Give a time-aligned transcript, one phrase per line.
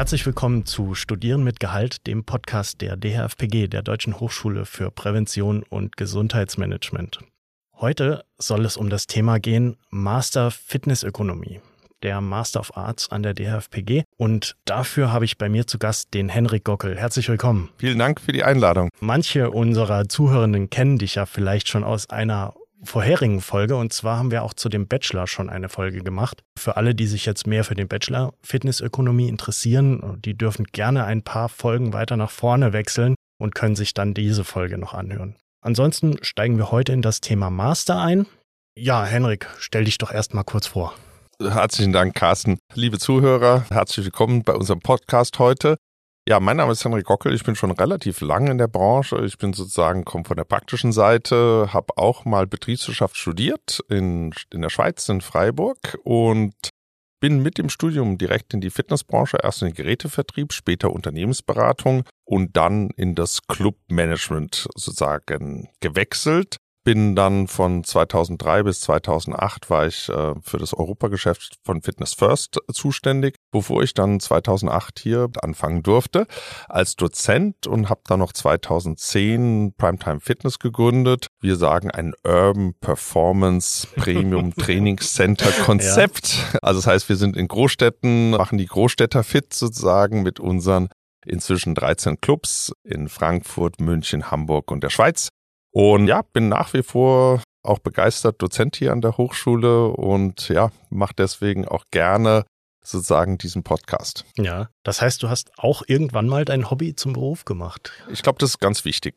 [0.00, 5.62] Herzlich willkommen zu Studieren mit Gehalt, dem Podcast der DHFPG, der Deutschen Hochschule für Prävention
[5.68, 7.18] und Gesundheitsmanagement.
[7.76, 11.60] Heute soll es um das Thema gehen Master Fitnessökonomie,
[12.02, 14.04] der Master of Arts an der DHFPG.
[14.16, 16.96] Und dafür habe ich bei mir zu Gast den Henrik Gockel.
[16.96, 17.68] Herzlich willkommen.
[17.76, 18.88] Vielen Dank für die Einladung.
[19.00, 23.76] Manche unserer Zuhörenden kennen dich ja vielleicht schon aus einer vorherigen Folge.
[23.76, 26.42] Und zwar haben wir auch zu dem Bachelor schon eine Folge gemacht.
[26.58, 31.22] Für alle, die sich jetzt mehr für den Bachelor Fitnessökonomie interessieren, die dürfen gerne ein
[31.22, 35.36] paar Folgen weiter nach vorne wechseln und können sich dann diese Folge noch anhören.
[35.62, 38.26] Ansonsten steigen wir heute in das Thema Master ein.
[38.76, 40.94] Ja, Henrik, stell dich doch erst mal kurz vor.
[41.40, 42.58] Herzlichen Dank, Carsten.
[42.74, 45.76] Liebe Zuhörer, herzlich willkommen bei unserem Podcast heute.
[46.30, 47.34] Ja, mein Name ist Henrik Gockel.
[47.34, 49.20] Ich bin schon relativ lange in der Branche.
[49.24, 54.62] Ich bin sozusagen, komme von der praktischen Seite, habe auch mal Betriebswirtschaft studiert in, in
[54.62, 56.54] der Schweiz, in Freiburg und
[57.18, 62.56] bin mit dem Studium direkt in die Fitnessbranche, erst in den Gerätevertrieb, später Unternehmensberatung und
[62.56, 70.34] dann in das Clubmanagement sozusagen gewechselt bin dann von 2003 bis 2008 war ich äh,
[70.40, 76.26] für das Europageschäft von Fitness First zuständig, bevor ich dann 2008 hier anfangen durfte
[76.68, 81.28] als Dozent und habe dann noch 2010 Primetime Fitness gegründet.
[81.40, 86.34] Wir sagen ein Urban Performance Premium Training Center Konzept.
[86.52, 86.58] Ja.
[86.62, 90.88] Also das heißt, wir sind in Großstädten, machen die Großstädter fit sozusagen mit unseren
[91.26, 95.28] inzwischen 13 Clubs in Frankfurt, München, Hamburg und der Schweiz
[95.72, 100.70] und ja, bin nach wie vor auch begeistert Dozent hier an der Hochschule und ja,
[100.88, 102.44] mache deswegen auch gerne
[102.84, 104.24] sozusagen diesen Podcast.
[104.36, 107.92] Ja, das heißt, du hast auch irgendwann mal dein Hobby zum Beruf gemacht.
[108.10, 109.14] Ich glaube, das ist ganz wichtig.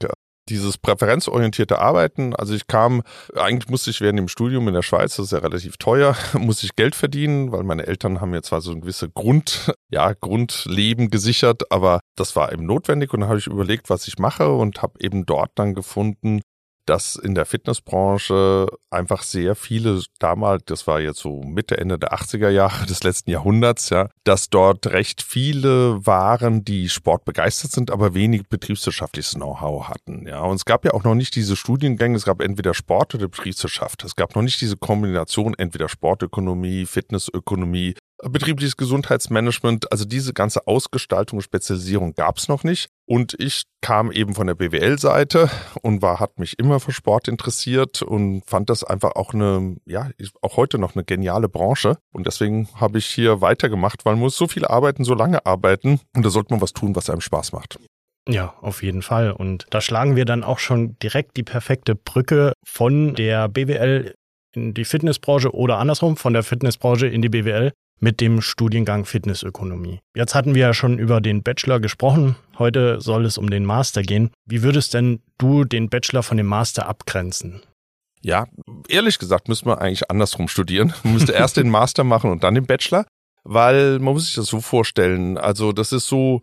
[0.49, 3.01] Dieses präferenzorientierte Arbeiten, also ich kam,
[3.33, 6.65] eigentlich musste ich während dem Studium in der Schweiz, das ist ja relativ teuer, musste
[6.65, 11.09] ich Geld verdienen, weil meine Eltern haben mir zwar so ein gewisse Grund, ja, Grundleben
[11.09, 14.81] gesichert, aber das war eben notwendig und dann habe ich überlegt, was ich mache und
[14.81, 16.41] habe eben dort dann gefunden,
[16.85, 22.13] dass in der Fitnessbranche einfach sehr viele damals, das war jetzt so Mitte, Ende der
[22.13, 28.13] 80er Jahre des letzten Jahrhunderts, ja, dass dort recht viele waren, die sportbegeistert sind, aber
[28.13, 30.41] wenig betriebswirtschaftliches Know-how hatten, ja.
[30.41, 34.03] Und es gab ja auch noch nicht diese Studiengänge, es gab entweder Sport oder Betriebswirtschaft.
[34.03, 41.37] Es gab noch nicht diese Kombination entweder Sportökonomie, Fitnessökonomie, betriebliches Gesundheitsmanagement, also diese ganze Ausgestaltung
[41.37, 42.89] und Spezialisierung gab es noch nicht.
[43.05, 45.49] Und ich kam eben von der BWL-Seite
[45.81, 50.09] und war, hat mich immer für Sport interessiert und fand das einfach auch eine, ja,
[50.41, 51.97] auch heute noch eine geniale Branche.
[52.13, 55.99] Und deswegen habe ich hier weitergemacht, weil man muss so viel arbeiten, so lange arbeiten
[56.15, 57.77] und da sollte man was tun, was einem Spaß macht.
[58.29, 59.31] Ja, auf jeden Fall.
[59.31, 64.15] Und da schlagen wir dann auch schon direkt die perfekte Brücke von der BWL
[64.55, 69.99] in die Fitnessbranche oder andersrum, von der Fitnessbranche in die BWL mit dem Studiengang Fitnessökonomie.
[70.15, 72.35] Jetzt hatten wir ja schon über den Bachelor gesprochen.
[72.59, 74.31] Heute soll es um den Master gehen.
[74.45, 77.61] Wie würdest denn du den Bachelor von dem Master abgrenzen?
[78.21, 78.47] Ja,
[78.87, 80.93] ehrlich gesagt müsste man eigentlich andersrum studieren.
[81.03, 83.05] Man müsste erst den Master machen und dann den Bachelor,
[83.43, 85.37] weil man muss sich das so vorstellen.
[85.37, 86.41] Also das ist so,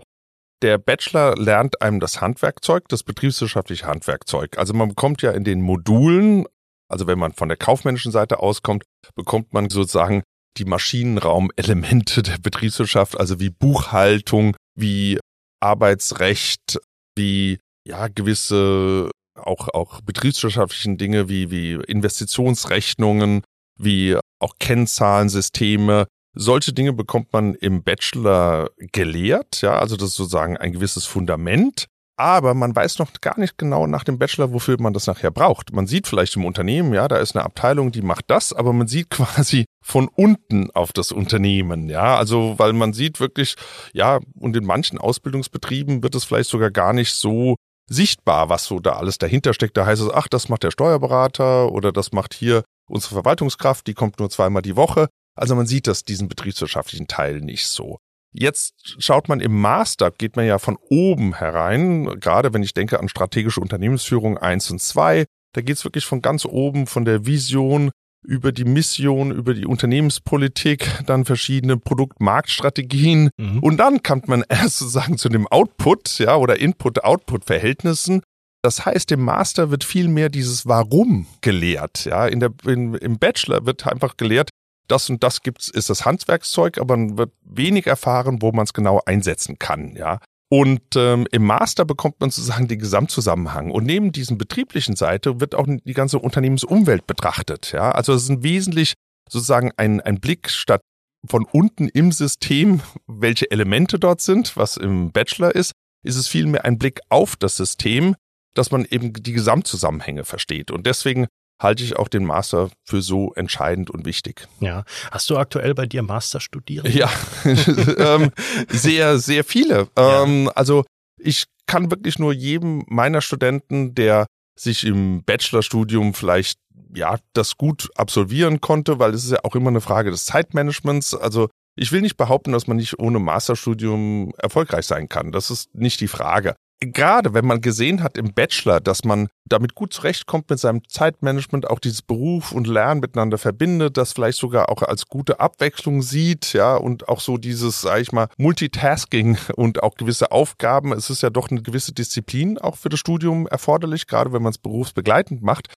[0.62, 4.58] der Bachelor lernt einem das Handwerkzeug, das betriebswirtschaftliche Handwerkzeug.
[4.58, 6.46] Also man bekommt ja in den Modulen,
[6.88, 8.84] also wenn man von der kaufmännischen Seite auskommt,
[9.14, 10.22] bekommt man sozusagen
[10.56, 15.18] die Maschinenraumelemente der Betriebswirtschaft, also wie Buchhaltung, wie
[15.60, 16.78] Arbeitsrecht,
[17.16, 23.42] wie ja gewisse auch auch betriebswirtschaftlichen Dinge wie wie Investitionsrechnungen,
[23.78, 26.06] wie auch Kennzahlensysteme.
[26.36, 31.86] Solche Dinge bekommt man im Bachelor gelehrt, ja, also das ist sozusagen ein gewisses Fundament
[32.20, 35.72] aber man weiß noch gar nicht genau nach dem Bachelor, wofür man das nachher braucht.
[35.72, 38.86] Man sieht vielleicht im Unternehmen, ja, da ist eine Abteilung, die macht das, aber man
[38.86, 43.56] sieht quasi von unten auf das Unternehmen, ja, also weil man sieht wirklich,
[43.94, 47.56] ja, und in manchen Ausbildungsbetrieben wird es vielleicht sogar gar nicht so
[47.88, 49.76] sichtbar, was so da alles dahinter steckt.
[49.76, 53.94] Da heißt es, ach, das macht der Steuerberater oder das macht hier unsere Verwaltungskraft, die
[53.94, 55.08] kommt nur zweimal die Woche.
[55.34, 57.98] Also man sieht das, diesen betriebswirtschaftlichen Teil nicht so.
[58.32, 63.00] Jetzt schaut man im Master, geht man ja von oben herein, gerade wenn ich denke
[63.00, 65.24] an strategische Unternehmensführung eins und zwei.
[65.52, 67.90] da geht's wirklich von ganz oben, von der Vision
[68.22, 73.58] über die Mission, über die Unternehmenspolitik, dann verschiedene Produktmarktstrategien mhm.
[73.60, 78.22] und dann kommt man erst sozusagen zu dem Output, ja, oder Input-Output-Verhältnissen.
[78.62, 82.26] Das heißt, im Master wird viel mehr dieses Warum gelehrt, ja.
[82.26, 84.50] In der, in, Im Bachelor wird einfach gelehrt,
[84.90, 88.72] das und das gibt's, ist das Handwerkszeug, aber man wird wenig erfahren, wo man es
[88.72, 90.18] genau einsetzen kann, ja.
[90.52, 93.70] Und ähm, im Master bekommt man sozusagen den Gesamtzusammenhang.
[93.70, 97.70] Und neben diesem betrieblichen Seite wird auch die ganze Unternehmensumwelt betrachtet.
[97.70, 98.94] Ja, also es ist ein wesentlich
[99.30, 100.80] sozusagen ein, ein Blick statt
[101.24, 105.70] von unten im System, welche Elemente dort sind, was im Bachelor ist,
[106.02, 108.16] ist es vielmehr ein Blick auf das System,
[108.54, 110.72] dass man eben die Gesamtzusammenhänge versteht.
[110.72, 111.26] Und deswegen
[111.60, 114.48] halte ich auch den Master für so entscheidend und wichtig.
[114.60, 114.84] Ja.
[115.10, 116.88] Hast du aktuell bei dir Master studiert?
[116.88, 117.10] Ja,
[117.44, 118.30] ähm,
[118.68, 119.88] sehr, sehr viele.
[119.96, 120.24] Ja.
[120.24, 120.84] Ähm, also
[121.18, 124.26] ich kann wirklich nur jedem meiner Studenten, der
[124.58, 126.58] sich im Bachelorstudium vielleicht
[126.94, 131.14] ja das gut absolvieren konnte, weil es ist ja auch immer eine Frage des Zeitmanagements.
[131.14, 135.30] Also ich will nicht behaupten, dass man nicht ohne Masterstudium erfolgreich sein kann.
[135.30, 139.74] Das ist nicht die Frage gerade wenn man gesehen hat im Bachelor, dass man damit
[139.74, 144.70] gut zurechtkommt mit seinem Zeitmanagement, auch dieses Beruf und Lernen miteinander verbindet, das vielleicht sogar
[144.70, 149.82] auch als gute Abwechslung sieht, ja, und auch so dieses, sag ich mal, Multitasking und
[149.82, 150.92] auch gewisse Aufgaben.
[150.92, 154.50] Es ist ja doch eine gewisse Disziplin auch für das Studium erforderlich, gerade wenn man
[154.50, 155.68] es berufsbegleitend macht.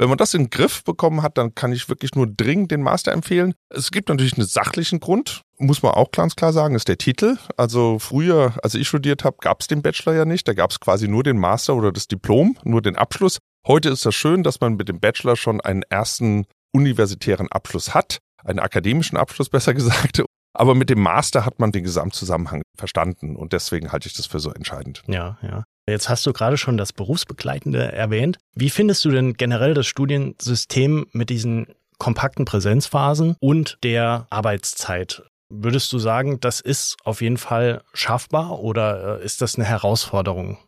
[0.00, 2.80] Wenn man das in den Griff bekommen hat, dann kann ich wirklich nur dringend den
[2.80, 3.52] Master empfehlen.
[3.68, 7.36] Es gibt natürlich einen sachlichen Grund, muss man auch ganz klar sagen, ist der Titel.
[7.58, 10.48] Also früher, als ich studiert habe, gab es den Bachelor ja nicht.
[10.48, 13.40] Da gab es quasi nur den Master oder das Diplom, nur den Abschluss.
[13.66, 18.20] Heute ist das schön, dass man mit dem Bachelor schon einen ersten universitären Abschluss hat,
[18.42, 20.22] einen akademischen Abschluss besser gesagt.
[20.54, 24.40] Aber mit dem Master hat man den Gesamtzusammenhang verstanden und deswegen halte ich das für
[24.40, 25.02] so entscheidend.
[25.06, 25.64] Ja, ja.
[25.90, 28.38] Jetzt hast du gerade schon das Berufsbegleitende erwähnt.
[28.54, 31.66] Wie findest du denn generell das Studiensystem mit diesen
[31.98, 35.22] kompakten Präsenzphasen und der Arbeitszeit?
[35.50, 40.58] Würdest du sagen, das ist auf jeden Fall schaffbar oder äh, ist das eine Herausforderung?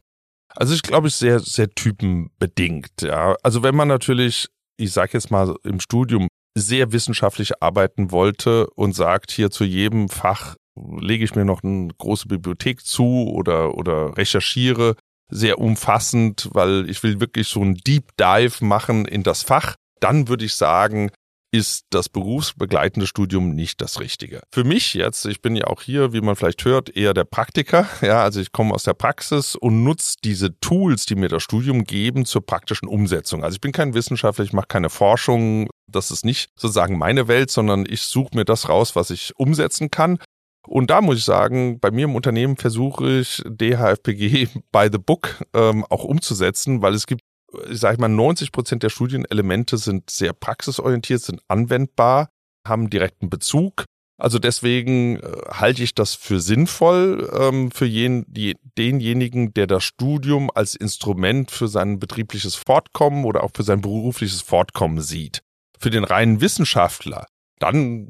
[0.55, 3.03] Also ich glaube, ist sehr, sehr typenbedingt.
[3.03, 3.37] Ja.
[3.43, 8.95] Also wenn man natürlich, ich sage jetzt mal im Studium, sehr wissenschaftlich arbeiten wollte und
[8.95, 14.17] sagt, hier zu jedem Fach lege ich mir noch eine große Bibliothek zu oder, oder
[14.17, 14.97] recherchiere
[15.33, 20.29] sehr umfassend, weil ich will wirklich so ein Deep Dive machen in das Fach, dann
[20.29, 21.11] würde ich sagen,
[21.55, 24.41] ist das berufsbegleitende Studium nicht das Richtige.
[24.51, 27.87] Für mich jetzt, ich bin ja auch hier, wie man vielleicht hört, eher der Praktiker.
[28.01, 31.85] Ja, also ich komme aus der Praxis und nutze diese Tools, die mir das Studium
[31.85, 33.45] geben, zur praktischen Umsetzung.
[33.45, 35.69] Also ich bin kein Wissenschaftler, ich mache keine Forschung.
[35.87, 39.91] Das ist nicht sozusagen meine Welt, sondern ich suche mir das raus, was ich umsetzen
[39.91, 40.19] kann.
[40.67, 45.45] Und da muss ich sagen, bei mir im Unternehmen versuche ich DHFPG by the book
[45.55, 47.23] ähm, auch umzusetzen, weil es gibt,
[47.69, 52.29] ich sage mal, 90 Prozent der Studienelemente sind sehr praxisorientiert, sind anwendbar,
[52.67, 53.85] haben direkten Bezug.
[54.19, 59.83] Also deswegen äh, halte ich das für sinnvoll ähm, für jen, die, denjenigen, der das
[59.83, 65.43] Studium als Instrument für sein betriebliches Fortkommen oder auch für sein berufliches Fortkommen sieht.
[65.77, 67.27] Für den reinen Wissenschaftler,
[67.59, 68.09] dann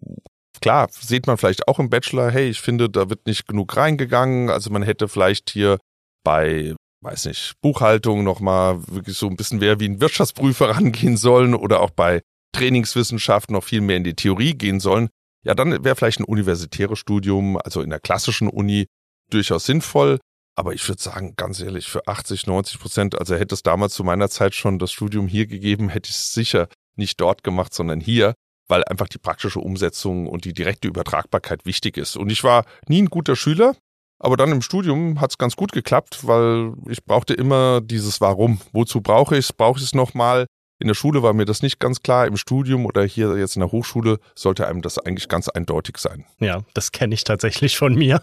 [0.61, 4.51] klar, sieht man vielleicht auch im Bachelor, hey, ich finde, da wird nicht genug reingegangen.
[4.51, 5.79] Also man hätte vielleicht hier
[6.25, 11.55] bei, weiß nicht, Buchhaltung nochmal wirklich so ein bisschen mehr wie ein Wirtschaftsprüfer rangehen sollen
[11.55, 12.23] oder auch bei
[12.55, 15.09] Trainingswissenschaft noch viel mehr in die Theorie gehen sollen.
[15.45, 18.87] Ja, dann wäre vielleicht ein universitäres Studium, also in der klassischen Uni,
[19.31, 20.21] durchaus sinnvoll.
[20.55, 24.05] Aber ich würde sagen, ganz ehrlich, für 80, 90 Prozent, also hätte es damals zu
[24.05, 28.01] meiner Zeit schon das Studium hier gegeben, hätte ich es sicher nicht dort gemacht, sondern
[28.01, 28.35] hier
[28.69, 32.17] weil einfach die praktische Umsetzung und die direkte Übertragbarkeit wichtig ist.
[32.17, 33.75] Und ich war nie ein guter Schüler,
[34.19, 38.61] aber dann im Studium hat es ganz gut geklappt, weil ich brauchte immer dieses Warum.
[38.73, 39.53] Wozu brauche ich es?
[39.53, 40.47] Brauche ich es nochmal?
[40.79, 42.27] In der Schule war mir das nicht ganz klar.
[42.27, 46.25] Im Studium oder hier jetzt in der Hochschule sollte einem das eigentlich ganz eindeutig sein.
[46.41, 48.23] Ja, das kenne ich tatsächlich von mir.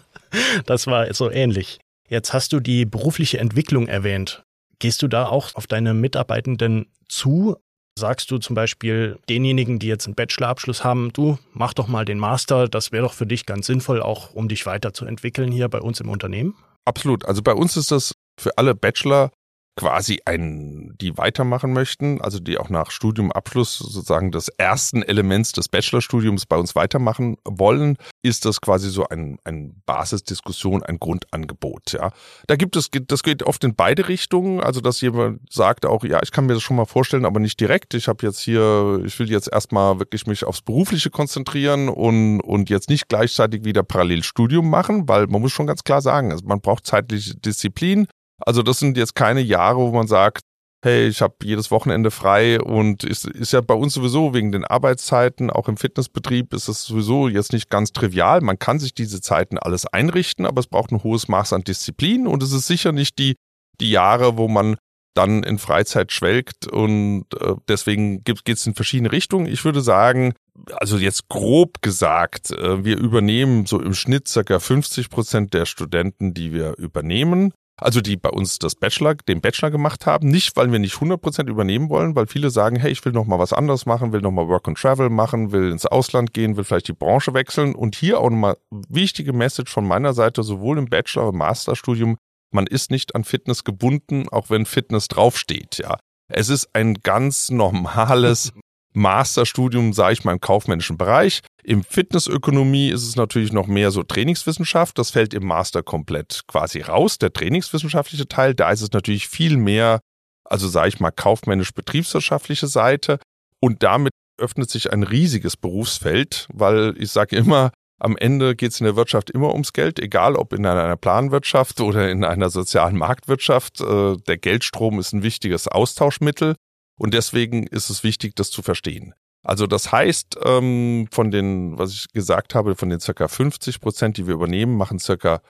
[0.65, 1.79] Das war so ähnlich.
[2.07, 4.43] Jetzt hast du die berufliche Entwicklung erwähnt.
[4.79, 7.55] Gehst du da auch auf deine Mitarbeitenden zu?
[7.99, 12.17] Sagst du zum Beispiel denjenigen, die jetzt einen Bachelorabschluss haben, du mach doch mal den
[12.17, 15.99] Master, das wäre doch für dich ganz sinnvoll, auch um dich weiterzuentwickeln hier bei uns
[15.99, 16.55] im Unternehmen?
[16.85, 17.25] Absolut.
[17.25, 19.31] Also bei uns ist das für alle Bachelor
[19.79, 25.69] quasi ein, die weitermachen möchten, also die auch nach Studiumabschluss sozusagen des ersten Elements des
[25.69, 31.93] Bachelorstudiums bei uns weitermachen wollen, ist das quasi so ein, ein Basisdiskussion, ein Grundangebot.
[31.93, 32.11] Ja,
[32.47, 36.19] da gibt es, das geht oft in beide Richtungen, also dass jemand sagt auch, ja,
[36.23, 37.93] ich kann mir das schon mal vorstellen, aber nicht direkt.
[37.93, 42.69] Ich habe jetzt hier, ich will jetzt erstmal wirklich mich aufs Berufliche konzentrieren und und
[42.69, 46.59] jetzt nicht gleichzeitig wieder Parallelstudium machen, weil man muss schon ganz klar sagen, also man
[46.59, 48.07] braucht zeitliche Disziplin.
[48.39, 50.41] Also das sind jetzt keine Jahre, wo man sagt,
[50.81, 54.63] hey, ich habe jedes Wochenende frei und ist, ist ja bei uns sowieso wegen den
[54.63, 58.41] Arbeitszeiten, auch im Fitnessbetrieb ist es sowieso jetzt nicht ganz trivial.
[58.41, 62.27] Man kann sich diese Zeiten alles einrichten, aber es braucht ein hohes Maß an Disziplin
[62.27, 63.35] und es ist sicher nicht die,
[63.81, 64.77] die Jahre, wo man
[65.15, 69.47] dann in Freizeit schwelgt und äh, deswegen geht es in verschiedene Richtungen.
[69.47, 70.33] Ich würde sagen,
[70.71, 76.33] also jetzt grob gesagt, äh, wir übernehmen so im Schnitt circa 50 Prozent der Studenten,
[76.33, 80.71] die wir übernehmen also die bei uns das Bachelor, den Bachelor gemacht haben, nicht weil
[80.71, 83.85] wir nicht 100% übernehmen wollen, weil viele sagen, hey, ich will noch mal was anderes
[83.85, 86.93] machen, will noch mal Work and Travel machen, will ins Ausland gehen, will vielleicht die
[86.93, 88.57] Branche wechseln und hier auch nochmal
[88.89, 92.17] wichtige Message von meiner Seite, sowohl im Bachelor- und Masterstudium,
[92.51, 95.97] man ist nicht an Fitness gebunden, auch wenn Fitness draufsteht, ja.
[96.31, 98.53] Es ist ein ganz normales
[98.93, 101.41] Masterstudium, sage ich mal, im kaufmännischen Bereich.
[101.63, 104.97] Im Fitnessökonomie ist es natürlich noch mehr so Trainingswissenschaft.
[104.97, 108.55] Das fällt im Master komplett quasi raus, der trainingswissenschaftliche Teil.
[108.55, 109.99] Da ist es natürlich viel mehr,
[110.45, 113.19] also sage ich mal, kaufmännisch-betriebswirtschaftliche Seite.
[113.59, 118.79] Und damit öffnet sich ein riesiges Berufsfeld, weil ich sage immer, am Ende geht es
[118.79, 122.97] in der Wirtschaft immer ums Geld, egal ob in einer Planwirtschaft oder in einer sozialen
[122.97, 123.81] Marktwirtschaft.
[123.81, 126.55] Äh, der Geldstrom ist ein wichtiges Austauschmittel.
[126.97, 129.13] Und deswegen ist es wichtig, das zu verstehen.
[129.43, 134.17] Also das heißt, ähm, von den, was ich gesagt habe, von den circa 50 Prozent,
[134.17, 135.41] die wir übernehmen, machen circa,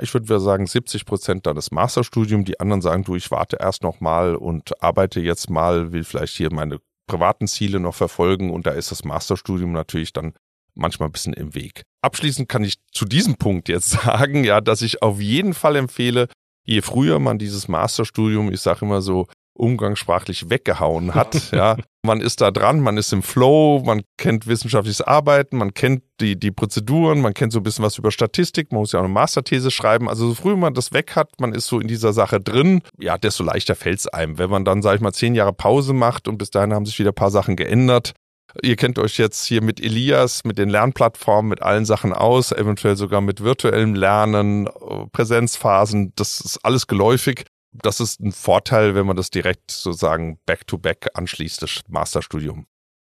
[0.00, 2.44] ich würde sagen 70 Prozent dann das Masterstudium.
[2.44, 6.36] Die anderen sagen, du, ich warte erst noch mal und arbeite jetzt mal, will vielleicht
[6.36, 10.34] hier meine privaten Ziele noch verfolgen und da ist das Masterstudium natürlich dann
[10.74, 11.82] manchmal ein bisschen im Weg.
[12.02, 16.28] Abschließend kann ich zu diesem Punkt jetzt sagen, ja, dass ich auf jeden Fall empfehle,
[16.64, 21.50] je früher man dieses Masterstudium, ich sage immer so, umgangssprachlich weggehauen hat.
[21.52, 26.02] ja, man ist da dran, man ist im Flow, man kennt wissenschaftliches Arbeiten, man kennt
[26.20, 29.04] die, die Prozeduren, man kennt so ein bisschen was über Statistik, man muss ja auch
[29.04, 30.08] eine Masterthese schreiben.
[30.08, 33.18] Also so früh man das weg hat, man ist so in dieser Sache drin, ja,
[33.18, 34.38] desto leichter fällt es einem.
[34.38, 36.98] Wenn man dann, sag ich mal, zehn Jahre Pause macht und bis dahin haben sich
[36.98, 38.14] wieder ein paar Sachen geändert,
[38.60, 42.96] Ihr kennt euch jetzt hier mit Elias, mit den Lernplattformen, mit allen Sachen aus, eventuell
[42.96, 44.68] sogar mit virtuellem Lernen,
[45.12, 46.12] Präsenzphasen.
[46.16, 51.18] Das ist alles geläufig das ist ein Vorteil, wenn man das direkt sozusagen back-to-back -back
[51.18, 52.66] anschließt, das Masterstudium.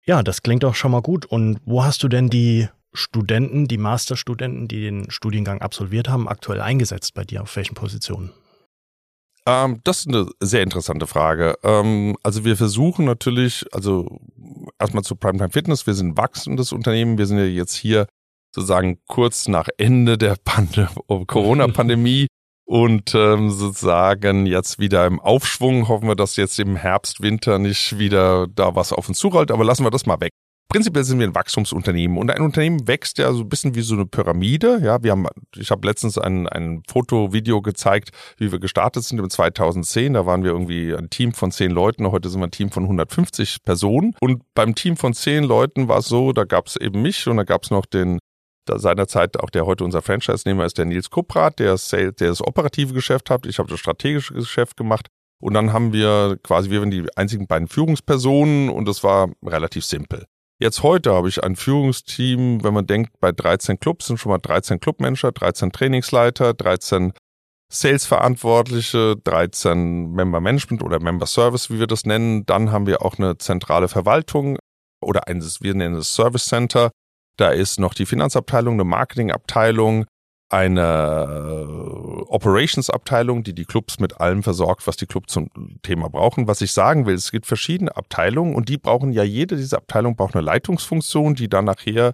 [0.05, 1.25] Ja, das klingt auch schon mal gut.
[1.25, 6.61] Und wo hast du denn die Studenten, die Masterstudenten, die den Studiengang absolviert haben, aktuell
[6.61, 7.41] eingesetzt bei dir?
[7.41, 8.31] Auf welchen Positionen?
[9.47, 11.55] Ähm, das ist eine sehr interessante Frage.
[11.63, 14.21] Ähm, also wir versuchen natürlich, also
[14.79, 18.07] erstmal zu Primetime Fitness, wir sind ein wachsendes Unternehmen, wir sind ja jetzt hier
[18.53, 20.37] sozusagen kurz nach Ende der
[21.27, 22.27] Corona-Pandemie
[22.65, 25.87] und ähm, sozusagen jetzt wieder im Aufschwung.
[25.87, 29.63] Hoffen wir, dass jetzt im Herbst, Winter nicht wieder da was auf uns zurollt, aber
[29.63, 30.31] lassen wir das mal weg.
[30.67, 33.93] Prinzipiell sind wir ein Wachstumsunternehmen und ein Unternehmen wächst ja so ein bisschen wie so
[33.93, 34.79] eine Pyramide.
[34.83, 39.29] Ja, wir haben, ich habe letztens ein, ein Foto-Video gezeigt, wie wir gestartet sind im
[39.29, 40.13] 2010.
[40.13, 42.11] Da waren wir irgendwie ein Team von zehn Leuten.
[42.11, 44.15] Heute sind wir ein Team von 150 Personen.
[44.19, 47.37] Und beim Team von zehn Leuten war es so, da gab es eben mich und
[47.37, 48.19] da gab es noch den
[48.67, 53.29] seinerzeit auch der heute unser Franchise-Nehmer ist der Nils Kuprat, der, der das operative Geschäft
[53.29, 53.45] hat.
[53.45, 55.07] Ich habe das strategische Geschäft gemacht.
[55.41, 59.85] Und dann haben wir quasi, wir waren die einzigen beiden Führungspersonen und das war relativ
[59.85, 60.25] simpel.
[60.59, 64.37] Jetzt heute habe ich ein Führungsteam, wenn man denkt, bei 13 Clubs sind schon mal
[64.37, 67.11] 13 Clubmanager, 13 Trainingsleiter, 13
[67.71, 72.45] Sales-Verantwortliche, 13 Member Management oder Member Service, wie wir das nennen.
[72.45, 74.57] Dann haben wir auch eine zentrale Verwaltung
[75.01, 76.91] oder ein, wir nennen es Service Center.
[77.37, 80.05] Da ist noch die Finanzabteilung, eine Marketingabteilung,
[80.49, 80.85] eine
[81.27, 85.49] äh, Operations-Abteilung, die die Clubs mit allem versorgt, was die Clubs zum
[85.81, 86.47] Thema brauchen.
[86.47, 90.15] Was ich sagen will, es gibt verschiedene Abteilungen und die brauchen ja jede dieser Abteilungen
[90.15, 92.13] braucht eine Leitungsfunktion, die dann nachher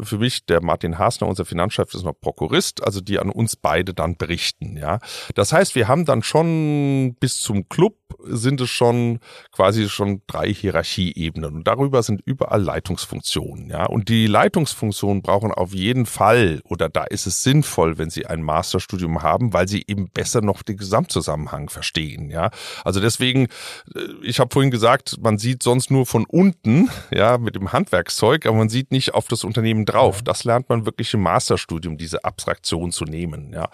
[0.00, 3.94] für mich, der Martin Hasner, unser Finanzchef, ist noch Prokurist, also die an uns beide
[3.94, 4.98] dann berichten, ja.
[5.34, 9.18] Das heißt, wir haben dann schon bis zum Club sind es schon
[9.52, 13.86] quasi schon drei Hierarchieebenen und darüber sind überall Leitungsfunktionen, ja.
[13.86, 18.42] Und die Leitungsfunktionen brauchen auf jeden Fall oder da ist es sinnvoll, wenn sie ein
[18.42, 22.50] Masterstudium haben, weil sie eben besser noch den Gesamtzusammenhang verstehen, ja.
[22.84, 23.48] Also deswegen,
[23.94, 28.46] äh, ich habe vorhin gesagt, man sieht sonst nur von unten, ja, mit dem Handwerkszeug,
[28.46, 30.22] aber man sieht nicht auf das Unternehmen Themen drauf.
[30.22, 33.70] Das lernt man wirklich im Masterstudium, diese Abstraktion zu nehmen, ja.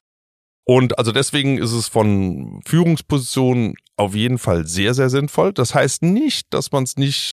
[0.64, 5.54] Und also deswegen ist es von Führungspositionen auf jeden Fall sehr, sehr sinnvoll.
[5.54, 7.32] Das heißt nicht, dass man es nicht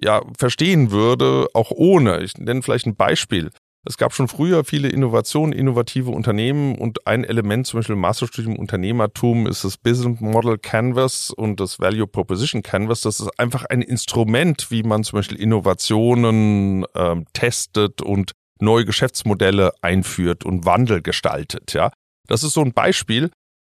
[0.00, 2.22] ja, verstehen würde, auch ohne.
[2.22, 3.50] Ich nenne vielleicht ein Beispiel.
[3.88, 8.56] Es gab schon früher viele Innovationen, innovative Unternehmen und ein Element, zum Beispiel im Masterstudium
[8.56, 13.02] Unternehmertum, ist das Business Model Canvas und das Value Proposition Canvas.
[13.02, 19.72] Das ist einfach ein Instrument, wie man zum Beispiel Innovationen ähm, testet und neue Geschäftsmodelle
[19.82, 21.72] einführt und Wandel gestaltet.
[21.72, 21.92] Ja,
[22.26, 23.30] das ist so ein Beispiel.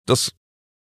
[0.07, 0.33] Das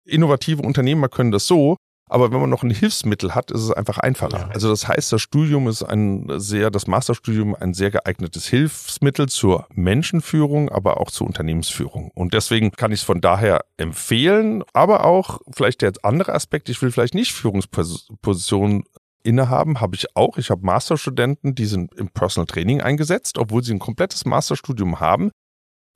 [0.04, 1.76] innovative Unternehmer können das so,
[2.14, 4.38] aber wenn man noch ein Hilfsmittel hat, ist es einfach einfacher.
[4.38, 4.48] Ja.
[4.50, 9.66] Also das heißt, das Studium ist ein sehr, das Masterstudium ein sehr geeignetes Hilfsmittel zur
[9.74, 12.12] Menschenführung, aber auch zur Unternehmensführung.
[12.14, 16.80] Und deswegen kann ich es von daher empfehlen, aber auch vielleicht der andere Aspekt, ich
[16.80, 18.84] will vielleicht nicht Führungspositionen
[19.24, 20.38] innehaben, habe ich auch.
[20.38, 25.32] Ich habe Masterstudenten, die sind im Personal Training eingesetzt, obwohl sie ein komplettes Masterstudium haben.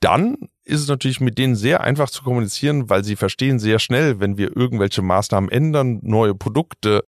[0.01, 4.19] Dann ist es natürlich mit denen sehr einfach zu kommunizieren, weil sie verstehen sehr schnell,
[4.19, 7.03] wenn wir irgendwelche Maßnahmen ändern, neue Produkte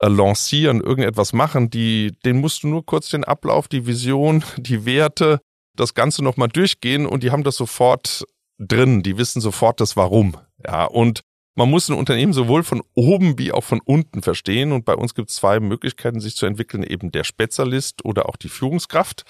[0.00, 4.84] äh, lancieren, irgendetwas machen, die, den musst du nur kurz den Ablauf, die Vision, die
[4.84, 5.40] Werte,
[5.74, 8.24] das Ganze nochmal durchgehen und die haben das sofort
[8.58, 10.36] drin, die wissen sofort das Warum.
[10.64, 11.20] Ja, und
[11.58, 14.70] man muss ein Unternehmen sowohl von oben wie auch von unten verstehen.
[14.70, 18.36] Und bei uns gibt es zwei Möglichkeiten, sich zu entwickeln, eben der Spezialist oder auch
[18.36, 19.24] die Führungskraft.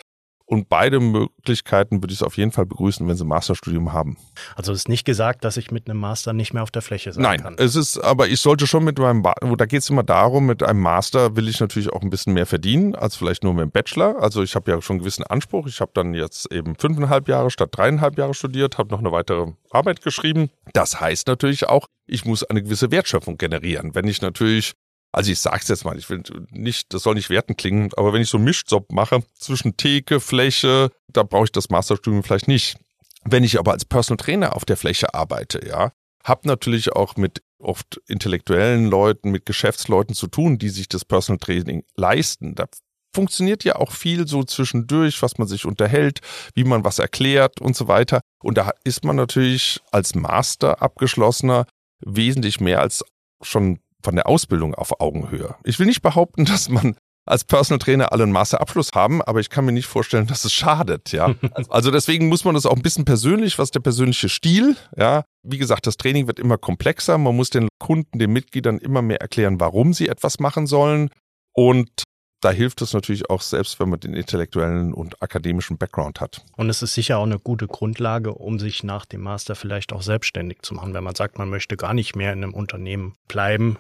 [0.51, 4.17] Und beide Möglichkeiten würde ich es auf jeden Fall begrüßen, wenn sie ein Masterstudium haben.
[4.57, 7.13] Also es ist nicht gesagt, dass ich mit einem Master nicht mehr auf der Fläche
[7.13, 7.55] sein Nein, kann.
[7.57, 10.63] Nein, es ist, aber ich sollte schon mit meinem, da geht es immer darum, mit
[10.63, 13.71] einem Master will ich natürlich auch ein bisschen mehr verdienen, als vielleicht nur mit dem
[13.71, 14.23] Bachelor.
[14.23, 15.67] Also ich habe ja schon einen gewissen Anspruch.
[15.67, 19.53] Ich habe dann jetzt eben fünfeinhalb Jahre statt dreieinhalb Jahre studiert, habe noch eine weitere
[19.71, 20.49] Arbeit geschrieben.
[20.73, 23.95] Das heißt natürlich auch, ich muss eine gewisse Wertschöpfung generieren.
[23.95, 24.73] Wenn ich natürlich
[25.13, 28.23] also ich sag's jetzt mal, ich will nicht, das soll nicht werten klingen, aber wenn
[28.23, 32.79] ich so einen Mischjob mache zwischen Theke, Fläche, da brauche ich das Masterstudium vielleicht nicht.
[33.25, 35.93] Wenn ich aber als Personal Trainer auf der Fläche arbeite, ja,
[36.25, 41.39] habe natürlich auch mit oft intellektuellen Leuten, mit Geschäftsleuten zu tun, die sich das Personal
[41.39, 42.55] Training leisten.
[42.55, 42.67] Da
[43.15, 46.21] funktioniert ja auch viel so zwischendurch, was man sich unterhält,
[46.55, 48.21] wie man was erklärt und so weiter.
[48.43, 51.67] Und da ist man natürlich als Master abgeschlossener
[52.01, 53.05] wesentlich mehr als
[53.43, 55.55] schon von der Ausbildung auf Augenhöhe.
[55.65, 56.97] Ich will nicht behaupten, dass man
[57.29, 60.53] als Personal Trainer alle einen Masterabschluss haben, aber ich kann mir nicht vorstellen, dass es
[60.53, 61.35] schadet, ja.
[61.69, 65.25] Also deswegen muss man das auch ein bisschen persönlich, was der persönliche Stil, ja.
[65.43, 67.19] Wie gesagt, das Training wird immer komplexer.
[67.19, 71.11] Man muss den Kunden, den Mitgliedern immer mehr erklären, warum sie etwas machen sollen.
[71.55, 72.05] Und
[72.41, 76.45] da hilft es natürlich auch selbst, wenn man den intellektuellen und akademischen Background hat.
[76.57, 80.03] Und es ist sicher auch eine gute Grundlage, um sich nach dem Master vielleicht auch
[80.03, 83.79] selbstständig zu machen, wenn man sagt, man möchte gar nicht mehr in einem Unternehmen bleiben,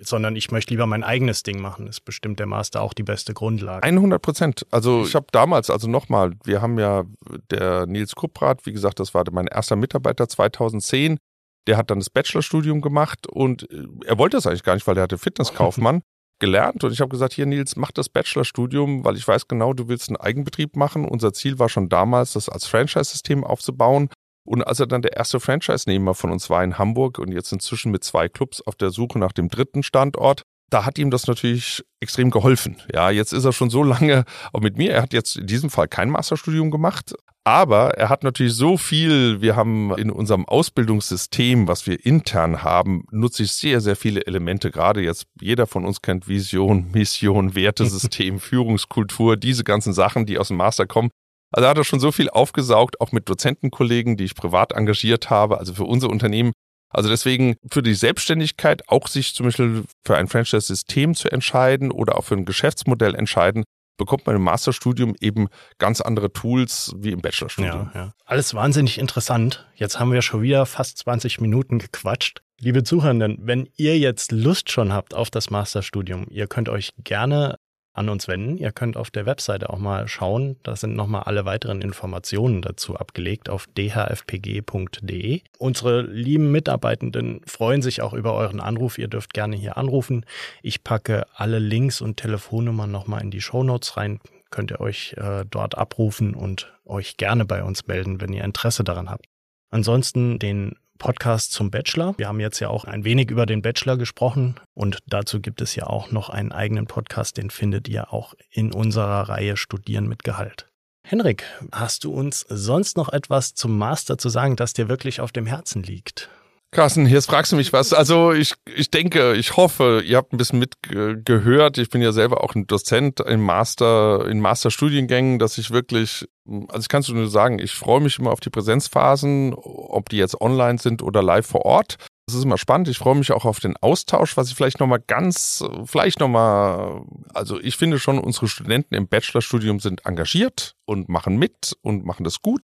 [0.00, 3.34] sondern ich möchte lieber mein eigenes Ding machen, ist bestimmt der Master auch die beste
[3.34, 3.82] Grundlage.
[3.82, 4.66] 100 Prozent.
[4.70, 7.04] Also ich habe damals, also nochmal, wir haben ja
[7.50, 11.18] der Nils Kupprath, wie gesagt, das war mein erster Mitarbeiter 2010.
[11.66, 14.96] Der hat dann das Bachelorstudium gemacht und äh, er wollte das eigentlich gar nicht, weil
[14.98, 16.02] er hatte Fitnesskaufmann
[16.40, 19.88] gelernt und ich habe gesagt, hier Nils, mach das Bachelorstudium, weil ich weiß genau, du
[19.88, 21.06] willst einen Eigenbetrieb machen.
[21.06, 24.08] Unser Ziel war schon damals, das als Franchise-System aufzubauen
[24.44, 27.90] und als er dann der erste Franchise-Nehmer von uns war in Hamburg und jetzt inzwischen
[27.90, 31.84] mit zwei Clubs auf der Suche nach dem dritten Standort, da hat ihm das natürlich
[32.00, 32.76] extrem geholfen.
[32.92, 34.92] Ja, jetzt ist er schon so lange auch mit mir.
[34.92, 39.40] Er hat jetzt in diesem Fall kein Masterstudium gemacht, aber er hat natürlich so viel.
[39.40, 44.70] Wir haben in unserem Ausbildungssystem, was wir intern haben, nutze ich sehr, sehr viele Elemente.
[44.70, 50.48] Gerade jetzt jeder von uns kennt Vision, Mission, Wertesystem, Führungskultur, diese ganzen Sachen, die aus
[50.48, 51.10] dem Master kommen.
[51.54, 55.58] Also hat er schon so viel aufgesaugt, auch mit Dozentenkollegen, die ich privat engagiert habe,
[55.58, 56.52] also für unser Unternehmen.
[56.88, 62.18] Also deswegen für die Selbstständigkeit auch sich zum Beispiel für ein Franchise-System zu entscheiden oder
[62.18, 63.62] auch für ein Geschäftsmodell entscheiden,
[63.96, 65.46] bekommt man im Masterstudium eben
[65.78, 67.90] ganz andere Tools wie im Bachelorstudium.
[67.94, 68.12] Ja, ja.
[68.24, 69.64] Alles wahnsinnig interessant.
[69.76, 72.42] Jetzt haben wir schon wieder fast 20 Minuten gequatscht.
[72.58, 77.58] Liebe Zuhörenden, wenn ihr jetzt Lust schon habt auf das Masterstudium, ihr könnt euch gerne
[77.94, 78.58] an uns wenden.
[78.58, 80.56] Ihr könnt auf der Webseite auch mal schauen.
[80.64, 85.40] Da sind nochmal alle weiteren Informationen dazu abgelegt auf dhfpg.de.
[85.58, 88.98] Unsere lieben Mitarbeitenden freuen sich auch über euren Anruf.
[88.98, 90.26] Ihr dürft gerne hier anrufen.
[90.62, 94.20] Ich packe alle Links und Telefonnummern nochmal in die Shownotes rein.
[94.50, 98.82] Könnt ihr euch äh, dort abrufen und euch gerne bei uns melden, wenn ihr Interesse
[98.82, 99.26] daran habt.
[99.70, 102.14] Ansonsten den Podcast zum Bachelor.
[102.16, 105.74] Wir haben jetzt ja auch ein wenig über den Bachelor gesprochen und dazu gibt es
[105.74, 110.24] ja auch noch einen eigenen Podcast, den findet ihr auch in unserer Reihe Studieren mit
[110.24, 110.68] Gehalt.
[111.06, 115.32] Henrik, hast du uns sonst noch etwas zum Master zu sagen, das dir wirklich auf
[115.32, 116.30] dem Herzen liegt?
[116.74, 117.92] Carsten, jetzt fragst du mich was.
[117.92, 121.78] Also ich, ich denke, ich hoffe, ihr habt ein bisschen mitgehört.
[121.78, 126.26] Ich bin ja selber auch ein Dozent im Master, in Masterstudiengängen, dass ich wirklich,
[126.68, 130.16] also ich kann es nur sagen, ich freue mich immer auf die Präsenzphasen, ob die
[130.16, 131.96] jetzt online sind oder live vor Ort.
[132.26, 132.88] Das ist immer spannend.
[132.88, 137.60] Ich freue mich auch auf den Austausch, was ich vielleicht nochmal ganz, vielleicht nochmal, also
[137.60, 142.42] ich finde schon, unsere Studenten im Bachelorstudium sind engagiert und machen mit und machen das
[142.42, 142.62] gut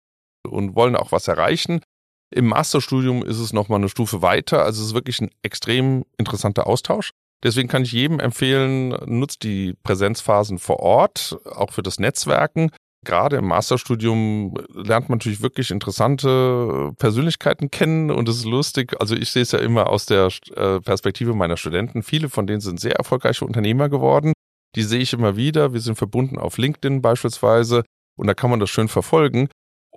[0.48, 1.80] und wollen auch was erreichen.
[2.30, 4.64] Im Masterstudium ist es nochmal eine Stufe weiter.
[4.64, 7.10] Also es ist wirklich ein extrem interessanter Austausch.
[7.42, 12.70] Deswegen kann ich jedem empfehlen, nutzt die Präsenzphasen vor Ort, auch für das Netzwerken.
[13.04, 19.00] Gerade im Masterstudium lernt man natürlich wirklich interessante Persönlichkeiten kennen und es ist lustig.
[19.00, 22.02] Also ich sehe es ja immer aus der äh, Perspektive meiner Studenten.
[22.02, 24.32] Viele von denen sind sehr erfolgreiche Unternehmer geworden.
[24.74, 25.72] Die sehe ich immer wieder.
[25.72, 27.84] Wir sind verbunden auf LinkedIn beispielsweise
[28.16, 29.48] und da kann man das schön verfolgen.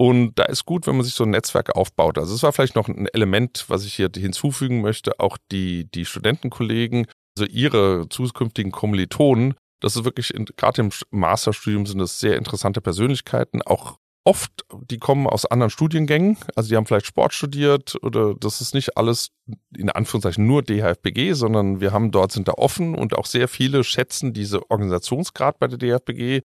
[0.02, 2.18] Und da ist gut, wenn man sich so ein Netzwerk aufbaut.
[2.18, 6.06] Also es war vielleicht noch ein Element, was ich hier hinzufügen möchte, auch die, die
[6.06, 7.06] Studentenkollegen,
[7.38, 9.56] also ihre zukünftigen Kommilitonen.
[9.82, 15.28] Das ist wirklich, gerade im Masterstudium sind das sehr interessante Persönlichkeiten, auch oft, die kommen
[15.28, 19.32] aus anderen Studiengängen, also die haben vielleicht Sport studiert oder das ist nicht alles
[19.76, 23.84] in Anführungszeichen nur DHFBG, sondern wir haben dort sind da offen und auch sehr viele
[23.84, 26.42] schätzen diese Organisationsgrad bei der DHFBG,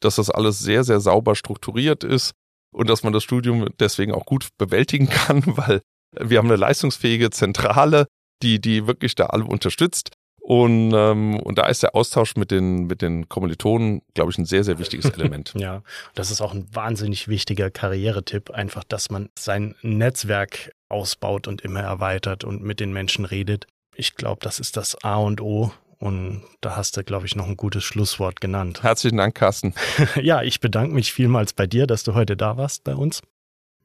[0.00, 2.32] dass das alles sehr, sehr sauber strukturiert ist
[2.72, 5.82] und dass man das Studium deswegen auch gut bewältigen kann, weil
[6.18, 8.06] wir haben eine leistungsfähige Zentrale,
[8.42, 10.10] die, die wirklich da alle unterstützt.
[10.44, 14.44] Und, ähm, und da ist der Austausch mit den, mit den Kommilitonen, glaube ich, ein
[14.44, 15.54] sehr, sehr wichtiges Element.
[15.56, 15.82] ja,
[16.14, 21.80] das ist auch ein wahnsinnig wichtiger Karrieretipp, einfach, dass man sein Netzwerk ausbaut und immer
[21.80, 23.68] erweitert und mit den Menschen redet.
[23.94, 25.72] Ich glaube, das ist das A und O.
[26.02, 28.82] Und da hast du, glaube ich, noch ein gutes Schlusswort genannt.
[28.82, 29.72] Herzlichen Dank, Carsten.
[30.20, 33.20] ja, ich bedanke mich vielmals bei dir, dass du heute da warst bei uns.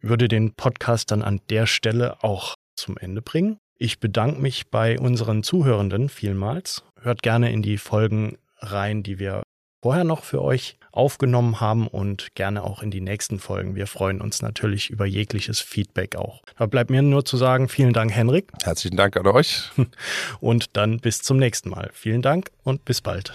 [0.02, 3.60] Würde den Podcast dann an der Stelle auch zum Ende bringen.
[3.76, 6.84] Ich bedanke mich bei unseren Zuhörenden vielmals.
[7.00, 9.44] Hört gerne in die Folgen rein, die wir
[9.84, 13.76] vorher noch für euch aufgenommen haben und gerne auch in die nächsten Folgen.
[13.76, 16.42] Wir freuen uns natürlich über jegliches Feedback auch.
[16.58, 18.52] Da bleibt mir nur zu sagen, vielen Dank, Henrik.
[18.64, 19.70] Herzlichen Dank an euch.
[20.40, 21.90] Und dann bis zum nächsten Mal.
[21.94, 23.34] Vielen Dank und bis bald.